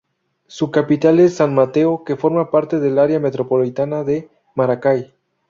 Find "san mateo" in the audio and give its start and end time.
1.35-2.03